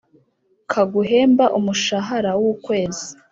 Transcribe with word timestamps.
kaguhemba 0.71 1.45
umushahara 1.57 2.31
w’ukwezi, 2.41 3.07